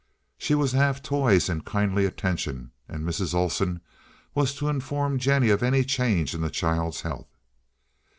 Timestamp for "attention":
2.05-2.71